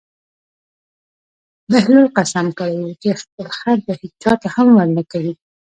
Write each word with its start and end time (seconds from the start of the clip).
بهلول 1.71 2.07
قسم 2.17 2.47
کړی 2.59 2.77
و 2.83 2.87
چې 3.01 3.09
خپل 3.21 3.45
خر 3.57 3.77
به 3.85 3.93
هېچا 4.01 4.33
ته 4.41 4.47
هم 4.55 4.67
نه 4.77 4.83
ورکوي. 4.95 5.33